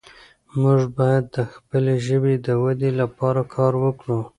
[0.61, 4.19] موږ باید د خپلې ژبې د ودې لپاره کار وکړو.